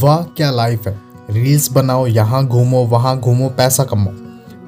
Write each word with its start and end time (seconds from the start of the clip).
वाह, 0.00 0.22
क्या 0.22 0.50
लाइफ 0.50 0.88
है। 0.88 1.00
रील्स 1.30 1.72
बनाओ, 1.72 2.06
यहाँ 2.06 2.46
घूमो, 2.46 2.78
वहाँ 2.78 3.18
घूमो, 3.18 3.48
पैसा 3.48 3.84
कमाओ। 3.84 4.14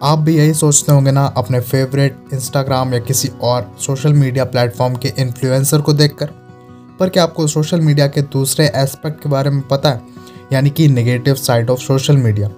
आप 0.03 0.19
भी 0.19 0.37
यही 0.37 0.55
सोचते 0.55 0.93
होंगे 0.93 1.11
ना, 1.11 1.27
अपने 1.27 1.61
फेवरेट 1.61 2.25
इंस्टाग्राम 2.33 2.95
या 2.95 3.01
किसी 3.01 3.31
और 3.43 3.77
सोशल 3.81 4.13
मीडिया 4.13 4.45
प्लेटफॉर्म 4.45 4.95
के 4.95 5.13
इन्फ्लुएंसर 5.19 5.81
को 5.81 5.93
देखकर। 5.93 6.27
पर 7.01 7.09
क्या 7.09 7.23
आपको 7.23 7.47
सोशल 7.47 7.81
मीडिया 7.81 8.07
के 8.07 8.23
दूसरे 8.23 8.73
एस्पेक्ट 8.75 9.23
के 9.23 9.29
बारे 9.29 9.51
में 9.51 9.69
पता 9.69 9.91
है? 9.91 10.01
यानी 10.53 10.71
कि 10.71 10.89
negative 10.89 11.35
side 11.35 11.71
of 11.71 11.81
social 11.81 12.17
media 12.17 12.51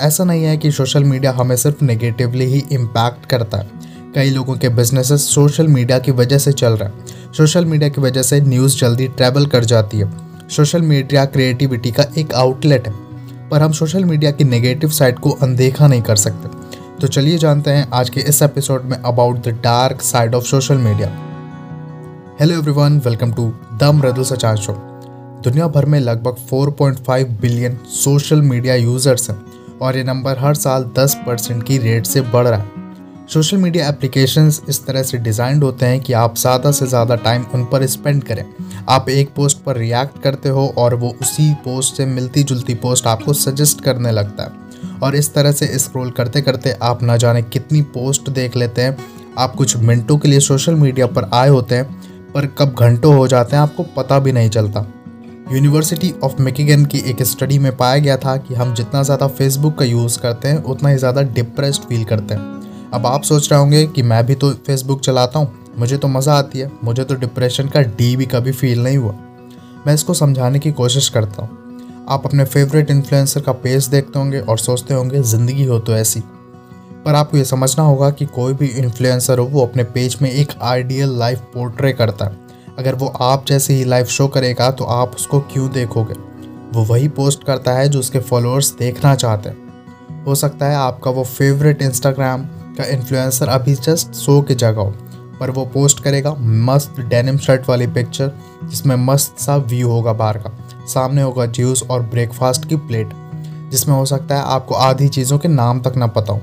ऐसा 0.00 0.24
नहीं 0.24 0.44
है 0.44 0.56
कि 0.56 0.72
सोशल 0.72 1.04
मीडिया 1.04 1.32
हमें 1.32 1.56
सिर्फ़ 1.56 1.84
नेगेटिवली 1.84 2.44
ही 2.44 2.64
इम्पैक्ट 2.72 3.26
करता 3.26 3.58
है। 3.58 3.70
कई 4.14 4.30
लोगों 4.30 4.56
के 4.56 4.68
बिजनेसेस 4.68 5.34
सोशल 5.34 5.68
मीडिया 5.68 5.98
की 5.98 6.12
वजह 6.12 6.38
से 6.38 6.52
चल 6.52 6.72
रहे 6.72 6.88
हैं। 6.88 7.06
सोशल 7.32 7.64
मीडिया 7.64 7.88
की 7.88 8.00
वजह 8.00 8.22
से 8.22 8.40
न्यूज़ 8.40 8.78
जल्दी 8.78 9.08
ट्रैवल 9.08 9.46
कर 9.46 9.64
जाती 9.64 9.98
है। 9.98 10.25
सोशल 10.50 10.82
मीडिया 10.82 11.24
क्रिएटिविटी 11.24 11.90
का 11.92 12.04
एक 12.18 12.34
आउटलेट 12.34 12.86
है, 12.88 12.92
पर 13.50 13.62
हम 13.62 13.72
सोशल 13.72 14.04
मीडिया 14.04 14.30
की 14.30 14.44
नेगेटिव 14.44 14.90
साइड 14.90 15.18
को 15.18 15.30
अनदेखा 15.32 15.86
नहीं 15.86 16.02
कर 16.02 16.16
सकते। 16.16 16.48
तो 17.00 17.08
चलिए 17.08 17.38
जानते 17.38 17.70
हैं 17.70 17.88
आज 17.92 18.10
के 18.10 18.20
इस 18.20 18.40
एपिसोड 18.42 18.84
में 18.84 18.96
about 18.98 19.38
the 19.38 19.58
dark 19.64 20.02
side 20.02 20.34
of 20.34 20.44
social 20.44 20.78
media 20.78 21.08
hello 22.40 22.58
everyone 22.58 23.00
welcome 23.06 23.32
to 23.32 23.48
the 23.72 23.90
Mridul 23.94 24.24
Sachar 24.24 24.56
show 24.56 24.72
दुनिया 25.44 25.66
भर 25.68 25.86
में 25.86 25.98
लगभग 26.00 26.36
4.5 26.46 27.40
बिलियन 27.40 27.78
सोशल 27.94 28.42
मीडिया 28.42 28.74
यूज़र्स 28.74 29.30
हैं, 29.30 29.38
और 29.82 29.96
ये 29.96 30.04
नंबर 30.04 30.38
हर 30.38 30.54
साल 30.54 30.90
10 30.98 31.14
परसेंट 31.26 31.62
की 31.62 31.78
रेट 31.78 32.06
से 32.06 32.20
बढ़ 32.22 32.46
रहा 32.48 32.60
है। 32.60 32.75
सोशल 33.28 33.56
मीडिया 33.56 33.88
एप्लीकेशंस 33.88 34.60
इस 34.68 34.84
तरह 34.86 35.02
से 35.02 35.18
डिज़ाइंड 35.18 35.64
होते 35.64 35.86
हैं 35.86 36.00
कि 36.00 36.12
आप 36.12 36.34
ज़्यादा 36.36 36.70
से 36.72 36.86
ज़्यादा 36.86 37.14
टाइम 37.16 37.44
उन 37.54 37.64
पर 37.64 37.86
स्पेंड 37.86 38.22
करें। 38.24 38.44
आप 38.88 39.08
एक 39.08 39.30
पोस्ट 39.36 39.62
पर 39.62 39.76
रिएक्ट 39.76 40.22
करते 40.22 40.48
हो 40.48 40.66
और 40.78 40.94
वो 40.94 41.08
उसी 41.22 41.52
पोस्ट 41.64 41.96
से 41.96 42.06
मिलती 42.06 42.42
जुलती 42.42 42.74
पोस्ट 42.74 43.06
आपको 43.06 43.32
सजेस्ट 43.32 43.80
करने 43.80 44.12
लगता 44.12 44.42
है। 44.42 44.98
और 44.98 45.16
इस 45.16 45.32
तरह 45.34 45.52
से 45.52 45.66
स्क्रॉल 45.78 46.10
करते 46.10 46.42
करते 46.42 46.76
आप 46.82 47.02
ना 47.02 47.16
जाने 47.16 47.42
कितनी 47.42 47.82
पोस्ट 47.94 48.30
देख 48.30 48.56
लेते 48.56 48.82
हैं। 48.82 48.96
आप 49.38 49.54
कुछ 49.54 49.76
मिनटों 49.78 50.18
के 50.18 50.28
लिए 50.28 50.40
सोशल 50.40 50.74
मीडिया 50.74 51.06
पर 51.06 51.30
आए 51.34 51.48
होते 51.48 51.74
हैं, 51.74 51.84
पर 52.32 52.46
कब 52.58 52.74
घंटों 52.74 53.14
हो 53.16 53.26
जाते 53.28 53.56
हैं 53.56 53.62
आपको 53.62 53.82
पता 53.96 54.18
भी 54.18 54.32
नहीं 54.32 54.50
चलता। 54.50 54.86
यूनिवर्सिटी 55.52 56.12
ऑफ़ 56.24 56.40
मिकिगन 56.42 56.84
की 56.84 56.98
एक 57.10 57.22
स्टडी 57.24 57.58
में 57.58 57.76
पाया 57.76 57.98
गया 57.98 58.16
था 58.16 58.36
कि 58.38 58.54
हम 58.54 58.74
जितना 58.74 59.02
ज़्यादा 59.02 59.26
फेसबुक 59.28 59.78
का 59.78 59.84
यूज़ 59.84 60.18
करते 60.20 60.48
हैं, 60.48 60.62
उतना 60.64 60.88
ही 60.88 60.96
ज़्यादा 60.96 61.22
डिप्रेस्ड 61.22 61.82
फील 61.82 62.04
करते 62.04 62.34
हैं। 62.34 62.54
अब 62.96 63.06
आप 63.06 63.22
सोच 63.22 63.50
रहे 63.52 63.60
होंगे 63.60 63.86
कि 63.86 64.02
मैं 64.02 64.24
भी 64.26 64.34
तो 64.34 64.50
फेसबुक 64.66 65.00
चलाता 65.00 65.38
हूँ। 65.38 65.74
मुझे 65.78 65.96
तो 65.96 66.08
मज़ा 66.08 66.34
आती 66.34 66.58
है। 66.58 66.70
मुझे 66.84 67.04
तो 67.04 67.14
डिप्रेशन 67.14 67.68
का 67.68 67.80
डी 67.80 68.14
भी 68.16 68.26
कभी 68.26 68.52
फील 68.52 68.82
नहीं 68.82 68.96
हुआ। 68.96 69.12
मैं 69.86 69.94
इसको 69.94 70.14
समझाने 70.14 70.58
की 70.58 70.72
कोशिश 70.72 71.08
करता 71.08 71.42
हूँ। 71.42 72.06
आप 72.08 72.26
अपने 72.26 72.44
फेवरेट 72.44 72.90
इन्फ्लुएंसर 72.90 73.40
का 73.40 73.52
पेज 73.52 73.86
देखते 73.86 74.18
होंगे 74.18 74.40
और 74.40 74.58
सोचते 74.58 74.94
होंगे, 74.94 75.22
ज़िंदगी 75.22 75.64
हो 75.64 75.78
तो 75.78 75.94
ऐसी। 75.94 76.20
पर 77.04 77.14
आपको 77.14 77.36
ये 77.36 77.44
समझना 77.44 77.84
होगा 77.84 78.10
कि 78.10 78.26
कोई 78.26 78.54
भी 78.54 78.66
इन्फ्लुएंसर 78.66 79.38
हो, 79.38 79.44
वो 79.44 79.66
अपने 79.66 79.84
पेज 79.84 80.16
में 80.22 80.30
एक 80.30 80.52
आइडियल 80.62 81.18
लाइफ 81.18 81.40
पोर्ट्रे 81.54 81.92
करता 81.92 82.24
है। 82.24 82.38
अगर 82.78 82.94
वो 82.94 83.12
आप 83.22 83.44
जैसे 83.48 83.74
ही 83.74 83.84
लाइफ 83.84 84.06
शो 84.06 84.28
करेगा 84.28 84.70
तो 84.70 84.84
आप 84.84 85.14
उसको 85.14 85.40
क्यों 85.52 85.70
देखोगे? 85.70 86.14
वो 86.72 86.84
वही 86.84 87.08
पोस्ट 87.10 87.44
करता 87.44 87.72
है 87.72 87.88
जो 87.88 87.98
उसके 87.98 88.18
फॉलोअर्स 88.20 88.74
देखना 88.78 89.14
चाहते 89.14 89.48
हैं। 89.48 89.64
हो 90.24 90.34
सकता 90.34 90.66
है 90.66 90.76
आपका 90.76 91.10
वो 91.10 91.24
फेवरेट 91.24 91.82
इंस्टाग्राम 91.82 92.46
का 92.76 92.84
इन्फ्लुएंसर 92.86 93.48
अभी 93.48 93.74
जस्ट 93.76 94.12
सो 94.14 94.40
के 94.42 94.54
जगह 94.56 94.92
पर 95.40 95.50
वो 95.50 95.64
पोस्ट 95.66 96.02
करेगा 96.02 96.34
मस्त 96.64 97.00
डेनिम 97.00 97.38
शर्ट 97.38 97.68
वाली 97.68 97.86
पिक्चर 97.88 98.32
जिसमें 98.64 98.94
मस्त 98.96 99.38
सा 99.38 99.56
व्यू 99.56 99.88
होगा 99.88 100.12
बाहर 100.14 100.38
का। 100.38 100.50
सामने 100.86 101.22
होगा 101.22 101.46
जूस 101.48 101.82
और 101.82 102.02
ब्रेकफास्ट 102.04 102.68
की 102.68 102.76
प्लेट 102.78 103.08
जिसमें 103.70 103.94
हो 103.94 104.04
सकता 104.06 104.36
है 104.36 104.42
आपको 104.44 104.74
आधी 104.74 105.08
चीज़ों 105.08 105.38
के 105.38 105.48
नाम 105.48 105.80
तक 105.80 105.96
ना 105.96 106.06
पता 106.08 106.32
हो। 106.32 106.40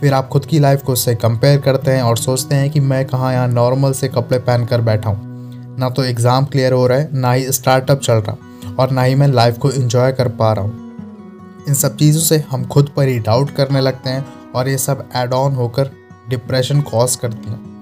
फिर 0.00 0.14
आप 0.14 0.28
खुद 0.28 0.46
की 0.46 0.58
लाइफ 0.58 0.82
को 0.82 0.92
उससे 0.92 1.14
कंपेयर 1.16 1.60
करते 1.60 1.90
हैं 1.90 2.02
और 2.02 2.16
सोचते 2.18 2.54
हैं 2.54 2.70
कि 2.70 2.80
मैं 2.82 3.04
कहाँ 3.06 3.32
यहाँ 3.32 3.48
नॉर्मल 3.48 3.92
से 3.92 4.08
कपड़े 4.08 4.38
पहन 4.38 4.66
कर 4.66 4.80
बैठा 4.80 5.10
हूँ। 5.10 5.34
ना 5.78 5.88
तो 5.90 6.04
एग्ज़ाम 6.04 6.44
क्लियर 6.44 6.72
हो 6.72 6.86
रहा 6.86 6.98
है, 6.98 7.08
ना 7.12 7.32
ही 7.32 7.52
स्टार्टअप 7.52 8.00
चल 8.00 8.14
रहा, 8.14 8.36
और 8.78 8.90
ना 8.90 9.02
ही 9.02 9.14
मैं 9.14 9.28
लाइफ 9.28 9.58
को 9.58 9.70
इन्जॉय 9.72 10.12
कर 10.12 10.28
पा 10.30 10.52
रहा 10.52 10.64
हूँ। 10.64 11.64
इन 11.68 11.74
सब 11.74 11.96
चीज़ों 11.96 12.20
से 12.20 12.38
हम 12.50 12.66
खुद 12.66 12.90
पर 12.96 13.08
ही 13.08 13.18
डाउट 13.20 13.50
करने 13.50 13.80
लगते 13.80 14.10
हैं 14.10 14.24
और 14.56 14.68
ये 14.68 14.78
सब 14.78 15.08
एड 15.16 15.32
ऑन 15.32 15.54
होकर 15.54 15.90
डिप्रेशन 16.28 16.80
कॉज 16.80 17.16
करती 17.16 17.50
हैं। 17.50 17.76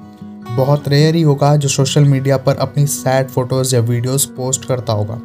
बहुत 0.57 0.89
रेयर 0.89 1.15
ही 1.15 1.23
होगा 1.23 1.57
जो 1.57 1.69
सोशल 1.69 2.05
मीडिया 2.05 2.37
पर 2.37 2.57
अपनी 2.57 2.87
सैड 2.87 3.29
फ़ोटोज़ 3.29 3.75
या 3.75 3.81
वीडियोस 3.81 4.25
पोस्ट 4.25 4.65
करता 4.65 4.93
होगा। 4.93 5.21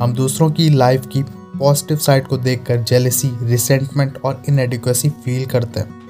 हम 0.00 0.12
दूसरों 0.12 0.50
की 0.50 0.70
लाइफ 0.70 1.06
की 1.06 1.22
पॉजिटिव 1.58 1.96
साइड 1.96 2.26
को 2.26 2.36
देखकर 2.36 2.76
जेलसी 2.76 3.30
रिसेंटमेंट 3.42 4.18
और 4.24 4.42
इनएडिक्वेसी 4.48 5.08
फील 5.08 5.46
करते 5.46 5.80
हैं। 5.80 6.00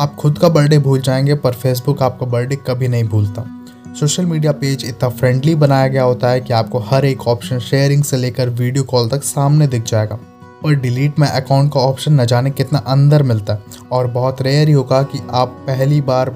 आप 0.00 0.16
खुद 0.16 0.38
का 0.38 0.48
बर्थडे 0.48 0.78
भूल 0.78 1.00
जाएँगे, 1.00 1.34
पर 1.34 1.52
फेसबुक 1.52 2.02
आपका 2.02 2.26
बर्थडे 2.26 2.56
कभी 2.56 2.88
नहीं 2.88 3.04
भूलता। 3.04 3.64
सोशल 4.00 4.26
मीडिया 4.26 4.52
पेज 4.52 4.84
इतना 4.84 5.08
फ्रेंडली 5.08 5.54
बनाया 5.54 5.88
गया 5.88 6.02
होता 6.02 6.30
है 6.30 6.40
कि 6.40 6.52
आपको 6.52 6.78
हर 6.78 7.04
एक 7.04 7.26
ऑप्शन 7.28 7.58
शेयरिंग 7.58 8.04
से 8.04 8.16
लेकर 8.16 8.48
वीडियो 8.48 8.84
कॉल 8.84 9.08
तक 9.08 9.22
सामने 9.22 9.66
दिख 9.66 9.84
जाएगा। 9.84 10.18
पर 10.62 10.74
डिलीट 10.74 11.18
में 11.18 11.26
अकाउंट 11.28 11.72
का 11.72 11.80
ऑप्शन 11.80 12.20
न 12.20 12.24
जाने 12.24 12.50
कितना 12.50 12.78
अंदर 12.78 13.22
मिलता 13.22 13.52
है। 13.52 13.62
और 13.92 14.06
बहुत 14.06 14.42
रेयर 14.42 14.68
ही 14.68 14.74
होगा 14.74 15.02
कि 15.02 15.20
आप 15.30 15.56
पहली 15.66 16.00
बार 16.00 16.34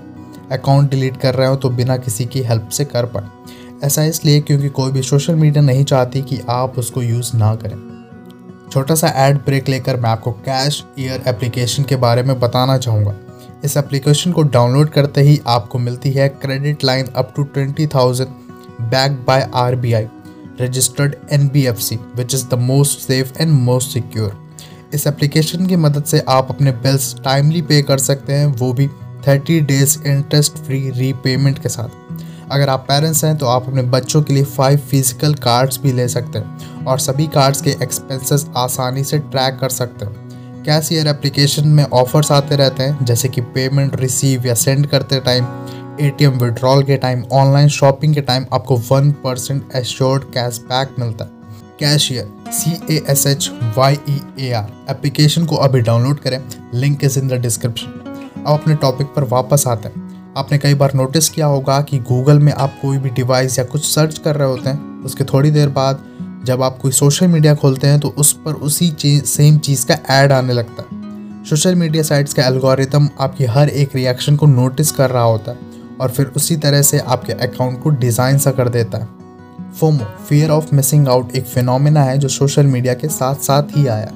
अकाउंट 0.52 0.90
डिलीट 0.90 1.16
कर 1.16 1.34
रहे 1.34 1.48
हो 1.48 1.56
तो 1.56 1.70
बिना 1.70 1.96
किसी 1.96 2.24
की 2.24 2.40
हेल्प 2.40 2.68
से 2.68 2.84
कर 2.84 3.06
पाए। 3.06 3.86
ऐसा 3.86 4.04
इसलिए 4.04 4.40
क्योंकि 4.40 4.68
कोई 4.68 4.92
भी 4.92 5.02
सोशल 5.02 5.34
मीडिया 5.34 5.62
नहीं 5.62 5.84
चाहती 5.84 6.22
कि 6.22 6.40
आप 6.50 6.78
उसको 6.78 7.02
यूज़ 7.02 7.36
ना 7.36 7.54
करें। 7.54 7.76
छोटा 8.72 8.94
सा 8.94 9.08
एड 9.16 9.36
ब्रेक 9.36 9.68
लेकर 9.68 9.96
मैं 9.96 10.10
आपको 10.10 10.32
कैश 10.46 10.82
ईयर 10.98 11.22
एप्लीकेशन 11.26 11.82
के 11.82 11.96
बारे 11.96 12.22
में 12.22 12.38
बताना 12.40 12.76
चाहूँगा। 12.78 13.14
इस 13.64 13.76
एप्लीकेशन 13.76 14.32
को 14.32 14.42
डाउनलोड 14.42 14.90
करते 14.90 15.20
ही 15.20 15.40
आपको 15.46 15.78
मिलती 15.78 16.10
है 16.10 16.28
credit 16.28 16.84
line 16.84 17.06
up 17.06 17.32
to 17.36 17.42
twenty 17.44 17.86
thousand 17.86 18.28
back 18.80 19.24
by 19.26 19.48
R 19.54 19.76
B 19.76 19.92
I 19.92 20.06
registered 20.60 21.14
N 21.32 21.48
B 21.48 21.64
F 21.66 21.78
C 21.80 21.98
which 22.16 22.34
is 22.34 22.46
the 22.46 22.58
most 22.60 22.98
safe 23.00 23.32
and 23.40 23.52
most 23.52 23.92
secure 23.92 24.38
इस 24.94 25.06
एप्लीकेशन 25.06 25.66
की 25.66 25.76
मदद 25.78 26.04
से 26.04 26.22
आप 26.28 26.48
अपने 26.50 26.72
बिल्स 26.84 27.14
टाइमली 27.24 27.62
पे 27.62 27.80
कर 27.82 27.98
सकते 28.00 28.32
हैं, 28.32 28.46
वो 28.46 28.72
भी 28.72 28.86
thirty 29.26 29.60
days 29.62 29.98
interest 30.02 30.58
free 30.58 30.90
repayment 30.90 31.58
के 31.58 31.68
साथ। 31.68 31.88
अगर 32.52 32.68
आप 32.68 32.84
पेरेंट्स 32.88 33.24
हैं 33.24 33.36
तो 33.38 33.46
आप 33.46 33.66
अपने 33.68 33.82
बच्चों 33.90 34.22
के 34.22 34.34
लिए 34.34 34.44
फाइव 34.46 34.78
फ़िज़िकल 34.90 35.34
कार्ड्स 35.36 35.80
भी 35.80 35.92
ले 35.92 36.08
सकते 36.08 36.38
हैं 36.38 36.84
और 36.84 36.98
सभी 36.98 37.26
कार्ड्स 37.34 37.60
के 37.62 37.70
एक्सपेंसेस 37.82 38.46
आसानी 38.56 39.04
से 39.04 39.18
ट्रैक 39.20 39.58
कर 39.60 39.68
सकते 39.70 40.04
हैं। 40.04 40.28
कैश 40.64 40.88
ईयर 40.92 41.06
एप्लीकेशन 41.08 41.68
में 41.68 41.84
ऑफर्स 41.84 42.30
आते 42.32 42.56
रहते 42.56 42.82
हैं, 42.82 43.04
जैसे 43.04 43.28
कि 43.28 43.40
पेमेंट 43.40 43.94
रिसीव 44.00 44.46
या 44.46 44.54
सेंड 44.56 44.86
करते 44.86 45.20
टाइम 45.20 45.44
एटीएम 46.00 46.38
विड्रॉल 46.38 46.82
के 46.84 46.96
टाइम 46.96 47.22
ऑनलाइन 47.32 47.68
शॉपिंग 47.70 48.14
के 48.14 48.20
टाइम 48.22 48.44
आपको 48.52 48.76
वन 48.90 49.10
परसेंट 49.24 49.76
एश्योर्ड 49.76 50.24
कैशबैक 50.34 50.94
मिलता 50.98 51.24
है। 51.24 51.38
Cashyear 51.80 52.28
C 52.52 52.70
A 52.90 53.00
S 53.10 53.26
H 53.26 53.50
Y 53.76 53.98
E 54.08 54.20
A 54.40 54.52
R 54.52 54.70
application 54.90 55.46
को 55.46 55.56
अभी 55.58 55.80
डाउनलोड 55.80 56.20
करें 56.20 56.40
link 56.74 57.04
is 57.04 57.18
in 57.18 57.28
the 57.28 57.40
description 57.42 58.44
अब 58.46 58.52
अपने 58.52 58.74
टॉपिक 58.76 59.06
पर 59.06 59.24
वापस 59.28 59.64
आते 59.68 59.88
हैं। 59.88 60.08
आपने 60.38 60.58
कई 60.58 60.74
बार 60.74 60.94
नोटिस 60.94 61.28
किया 61.28 61.46
होगा 61.46 61.80
कि 61.80 61.98
गूगल 62.00 62.38
में 62.38 62.52
आप 62.52 62.78
कोई 62.82 62.98
भी 62.98 63.10
डिवाइस 63.10 63.58
या 63.58 63.64
कुछ 63.64 63.84
सर्च 63.86 64.18
कर 64.18 64.36
रहे 64.36 64.48
होते 64.48 64.68
हैं, 64.68 65.02
उसके 65.04 65.24
थोड़ी 65.24 65.50
देर 65.50 65.68
बाद 65.70 66.04
जब 66.44 66.62
आप 66.62 66.78
कोई 66.82 66.92
सोशल 66.92 67.26
मीडिया 67.28 67.54
खोलते 67.54 67.86
हैं 67.86 67.98
तो 68.00 68.08
उस 68.18 68.32
पर 68.44 68.52
उसी 68.54 68.90
चीज़ 68.90 69.24
सेम 69.24 69.58
चीज़ 69.58 69.86
का 69.86 69.98
ऐड 70.10 70.32
आने 70.32 70.52
लगता 70.52 70.82
है। 70.82 71.44
सोशल 71.44 71.74
मीडिया 71.74 72.02
साइट्स 72.02 72.34
का 72.34 72.46
एल्गोरिथम 72.46 73.08
आपकी 73.20 73.44
हर 73.46 73.68
एक 73.68 73.96
रिएक्शन 73.96 74.36
को 74.36 74.46
नोटिस 74.46 74.92
कर 74.92 75.10
रहा 75.10 75.22
होता 75.22 75.50
है। 75.50 75.69
और 76.00 76.10
फिर 76.10 76.26
उसी 76.36 76.56
तरह 76.56 76.82
से 76.82 76.98
आपके 76.98 77.32
अकाउंट 77.32 77.82
को 77.82 77.90
डिज़ाइन 77.90 78.38
सा 78.38 78.50
कर 78.50 78.68
देता 78.68 78.98
है। 78.98 79.08
FOMO 79.70 80.04
fear 80.28 80.50
of 80.50 80.74
missing 80.74 81.08
out 81.08 81.36
एक 81.36 81.44
फिनोमिना 81.44 82.02
है 82.02 82.18
जो 82.18 82.28
सोशल 82.28 82.66
मीडिया 82.66 82.94
के 82.94 83.08
साथ 83.08 83.34
साथ 83.42 83.76
ही 83.76 83.86
आया। 83.86 84.12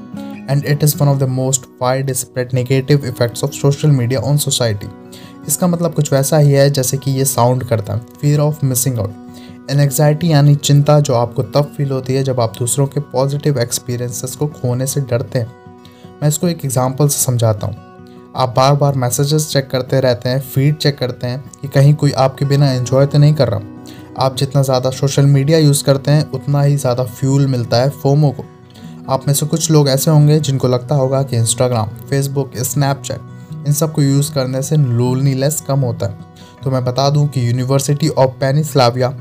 And 0.51 0.65
it 0.65 0.83
is 0.85 0.97
one 0.99 1.09
of 1.09 1.19
the 1.19 1.29
most 1.31 1.67
widespread 2.13 2.55
negative 2.55 3.05
effects 3.07 3.45
of 3.45 3.53
social 3.53 3.91
media 3.91 4.21
on 4.21 4.37
society 4.37 4.87
इसका 5.49 5.67
मतलब 5.67 5.95
कुछ 5.95 6.13
वैसा 6.13 6.39
ही 6.39 6.53
है 6.53 6.69
जैसे 6.71 6.97
कि 6.97 7.11
ये 7.11 7.25
साउंड 7.25 7.65
करता 7.65 7.95
है। 7.95 8.01
Fear 8.21 8.41
of 8.41 8.65
missing 8.67 8.99
out 8.99 9.71
anxiety 9.71 10.33
यानी 10.33 10.55
चिंता 10.55 10.99
जो 11.01 11.15
आपको 11.15 11.43
तब 11.43 11.73
फील 11.77 11.91
होती 11.91 12.15
है 12.15 12.23
जब 12.25 12.41
आप 12.41 12.59
दूसरों 12.59 12.87
के 12.87 13.01
पॉजिटिव 13.03 13.59
एक्सपीरियंसेस 13.61 14.37
को 14.37 14.47
खोने 14.47 14.87
से 14.87 15.01
डरते 15.01 15.39
हैं। 15.39 15.53
मैं 16.23 16.29
इसको 16.29 16.49
एक 16.49 16.65
एग्जांपल 16.65 17.09
से 17.09 17.25
समझाता 17.25 17.67
हूँ। 17.67 17.84
आप 18.35 18.55
बार 18.57 18.75
बार 18.75 18.95
मैसेजेस 18.95 19.47
चेक 19.49 19.69
करते 19.71 19.99
रहते 20.01 20.29
हैं 20.29 20.41
फ़ीड 20.43 20.77
चेक 20.77 20.97
करते 20.99 21.27
हैं 21.27 21.43
कि 21.61 21.69
कहीं 21.69 21.93
कोई 21.95 22.13
आपके 22.13 22.45
बिना 22.45 22.71
एंजॉय 22.73 23.07
तो 23.07 23.19
नहीं 23.19 23.35
कर 23.35 23.49
रहा। 23.49 24.25
आप 24.25 24.37
जितना 24.37 24.63
ज़्यादा 24.63 24.91
सोशल 24.91 25.27
मीडिया 25.27 25.59
यूज़ 25.59 25.83
करते 25.85 26.11
हैं, 26.11 26.31
उतना 26.31 26.63
ही 26.63 26.77
ज़्यादा 26.77 27.05
फ्यूल 27.05 27.47
मिलता 27.47 27.77
है 27.77 27.91
फोमो 27.93 28.31
को। 28.31 28.45
आप 29.09 29.27
में 29.27 29.35
से 29.35 29.47
कुछ 29.47 29.71
लोग 29.71 29.89
ऐसे 29.89 30.11
होंगे 30.11 30.41
जिनको 30.41 30.69
लगता 30.69 30.95
होगा 30.95 31.23
कि 31.23 31.37
इंस्टाग्राम 31.37 31.95
फेसबुक 32.11 32.57
स्नैपचैट 32.65 33.67
इन 33.67 33.73
सबको 33.73 34.03
यूज़ 34.03 34.33
करने 34.35 34.63
से 34.63 34.77
लोनलीनेस 34.77 35.61
कम 35.61 35.81
होता 35.81 36.07
है। 36.07 36.33
तो 36.65 36.71
मैं 36.71 36.85
बता 36.85 37.09
दूँ 37.11 37.27
कि 37.29 37.49
यूनिवर्सिटी 37.49 38.09
ऑफ़ 38.09 38.39
पेनिस्लाविया 38.41 39.15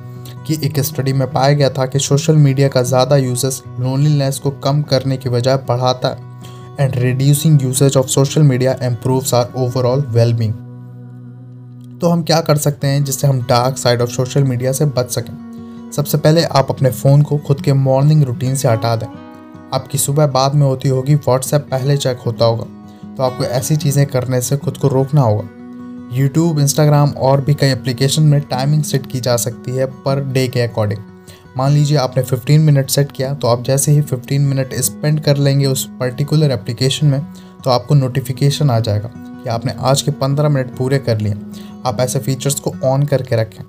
कि 0.47 0.59
एक 0.63 0.79
स्टडी 0.81 1.13
में 1.13 1.31
पाया 1.31 1.53
गया 1.53 1.69
था 1.69 1.85
कि 1.85 1.99
सोशल 1.99 2.35
मीडिया 2.35 2.67
का 2.67 2.81
ज़्यादा 2.83 3.17
यूजेस 3.17 3.63
लोनलीनेस 3.69 4.39
को 4.39 4.51
कम 4.59 4.81
करने 4.83 5.17
की 5.17 5.29
बजाय 5.29 5.57
बढ़ाता 5.69 6.09
है। 6.09 6.31
And 6.79 6.95
reducing 6.95 7.63
usage 7.63 7.97
of 7.97 8.07
social 8.07 8.41
media 8.41 8.75
improves 8.83 9.33
our 9.33 9.51
overall 9.57 10.01
wellbeing 10.01 10.53
तो 12.01 12.09
हम 12.09 12.23
क्या 12.23 12.41
कर 12.41 12.57
सकते 12.57 12.87
हैं 12.87 13.03
जिससे 13.03 13.27
हम 13.27 13.41
dark 13.41 13.77
side 13.77 14.01
of 14.01 14.09
social 14.09 14.43
media 14.43 14.71
से 14.71 14.85
बच 14.85 15.11
सकें? 15.11 15.91
सबसे 15.95 16.17
पहले 16.17 16.43
आप 16.43 16.67
अपने 16.69 16.91
फ़ोन 16.91 17.21
को 17.21 17.37
खुद 17.37 17.61
के 17.61 17.73
मॉर्निंग 17.73 18.23
रूटीन 18.23 18.55
से 18.55 18.67
हटा 18.67 18.95
दें। 18.95 19.07
आपकी 19.73 19.97
सुबह 19.97 20.27
बाद 20.27 20.55
में 20.55 20.65
होती 20.67 20.89
होगी 20.89 21.15
व्हाट्सएप 21.15 21.61
पहले 21.61 21.97
चेक 21.97 22.19
होता 22.19 22.45
होगा। 22.45 22.65
तो 23.15 23.23
आपको 23.23 23.43
ऐसी 23.43 23.75
चीज़ें 23.75 24.05
करने 24.05 24.41
से 24.41 24.57
खुद 24.57 24.77
को 24.77 24.87
रोकना 24.87 25.21
होगा। 25.21 25.43
यूट्यूब 26.17 26.59
इंस्टाग्राम 26.59 27.09
और 27.09 27.41
भी 27.41 27.53
कई 27.53 27.67
एप्लीकेशन 27.67 28.23
में 28.23 28.41
टाइमिंग 28.41 28.83
सेट 28.83 29.05
की 29.05 29.19
जा 29.19 29.37
सकती 29.37 29.71
है 29.71 29.85
पर 29.85 30.23
डे 30.23 30.47
के 30.47 30.61
अकॉर्डिंग 30.61 30.99
मान 31.57 31.71
लीजिए 31.71 31.97
आपने 31.97 32.23
15 32.23 32.59
मिनट 32.59 32.89
सेट 32.89 33.11
किया 33.11 33.33
तो 33.33 33.47
आप 33.47 33.63
जैसे 33.63 33.91
ही 33.91 34.01
15 34.01 34.39
मिनट 34.39 34.73
स्पेंड 34.73 35.19
कर 35.19 35.37
लेंगे 35.37 35.65
उस 35.65 35.85
पर्टिकुलर 35.99 36.51
एप्लीकेशन 36.51 37.07
में 37.07 37.21
तो 37.63 37.69
आपको 37.69 37.95
नोटिफिकेशन 37.95 38.69
आ 38.69 38.79
जाएगा 38.79 39.09
कि 39.15 39.49
आपने 39.49 39.73
आज 39.79 40.01
के 40.01 40.11
15 40.11 40.49
मिनट 40.49 40.75
पूरे 40.77 40.99
कर 40.99 41.19
लिए। 41.19 41.33
आप 41.85 41.97
ऐसे 41.99 42.19
फीचर्स 42.19 42.59
को 42.59 42.73
ऑन 42.83 43.03
करके 43.03 43.35
रखें। 43.35 43.63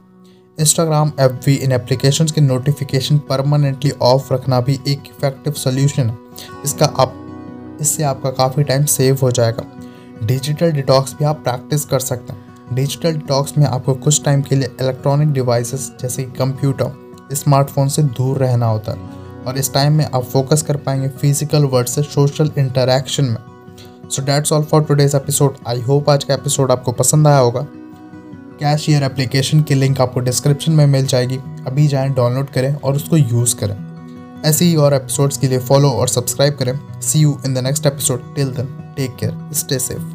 इंस्टाग्राम 0.61 1.13
एफ़ 1.21 1.33
वी 1.47 1.55
इन 1.55 1.73
एप्लीकेशन 1.73 2.27
के 2.27 2.41
नोटिफिकेशन 2.41 3.19
परमानेंटली 3.19 3.91
ऑफ़ 4.03 4.35
रखना 4.35 4.61
भी 4.61 4.81
एक 4.89 5.03
इफ़ेक्टिव 5.07 5.53
सोल्यूशन 5.53 6.03
है। 6.03 6.17
इसका 6.65 6.87
आप, 6.87 7.15
इससे 7.81 8.03
आपका 8.03 8.31
काफ़ी 8.31 8.65
टाइम 8.65 8.85
सेव 8.85 9.19
हो 9.23 9.31
जाएगा। 9.31 9.65
डिजिटल 10.23 10.73
डिटॉक्स 10.73 11.15
भी 11.15 11.25
आप 11.25 11.37
प्रैक्टिस 11.37 11.85
कर 11.85 11.99
सकते 11.99 12.33
हैं। 12.33 12.75
डिजिटल 12.75 13.13
डिटॉक्स 13.13 13.59
में 13.59 13.67
आपको 13.67 13.95
कुछ 13.95 14.25
टाइम 14.25 14.43
के 14.43 14.55
लिए 14.55 14.71
इलेक्ट्रॉनिक 14.81 15.33
डिवाइसेस 15.33 15.93
जैसे 16.03 16.23
कंप्यूटर 16.23 17.04
स्मार्टफ़ोन 17.35 17.89
से 17.89 18.03
दूर 18.03 18.39
रहना 18.39 18.67
होता 18.67 18.93
है। 18.93 18.99
और 19.47 19.59
इस 19.59 19.73
टाइम 19.75 19.93
में 19.93 20.05
आप 20.05 20.25
फोकस 20.25 20.63
कर 20.63 20.77
पाएँगे 20.77 21.09
फ़िज़िकल 21.09 21.65
वर्ड 21.65 21.87
से 21.87 22.03
सोशल 22.03 22.51
इंटरेक्शन 22.59 23.25
में। 23.25 24.09
So 24.11 24.23
that's 24.23 24.53
all 24.53 24.63
for 24.63 24.85
today's 24.85 25.15
episode 25.15 25.57
I 25.69 25.81
hope 25.81 26.11
आज 26.11 26.25
का 26.25 26.35
एपिसोड 26.35 26.71
आपको 26.71 26.93
पसंद 26.93 27.29
आया 27.29 27.39
होगा। 27.39 27.67
कैशियर 28.61 29.03
एप्लीकेशन 29.03 29.61
की 29.61 29.75
लिंक 29.75 30.01
आपको 30.01 30.21
डिस्क्रिप्शन 30.21 30.73
में 30.73 30.87
मिल 30.87 31.07
जाएगी। 31.07 31.37
अभी 31.67 31.87
जाएँ 31.89 32.11
डाउनलोड 32.11 32.51
करें 32.51 32.75
और 32.75 32.97
उसको 32.97 33.17
यूज़ 33.17 33.57
करें। 33.57 33.77
ऐसे 34.45 34.65
ही 34.65 34.77
और 34.77 34.95
एपिसोड्स 34.95 35.37
के 35.37 35.49
लिए 35.49 35.59
फॉलो 35.59 35.91
और 35.91 36.09
सब्सक्राइब 36.09 36.55
करें। 36.55 36.79
See 37.01 37.21
you 37.21 37.39
in 37.47 37.55
the 37.55 37.59
next 37.59 37.87
episode 37.87 38.35
till 38.35 38.51
then 38.51 38.95
take 38.97 39.17
care 39.17 39.49
stay 39.53 39.79
safe 39.79 40.14